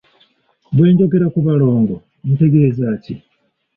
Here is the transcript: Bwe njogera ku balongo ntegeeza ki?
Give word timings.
Bwe 0.75 0.87
njogera 0.93 1.27
ku 1.33 1.39
balongo 1.45 1.95
ntegeeza 2.33 2.87
ki? 3.03 3.13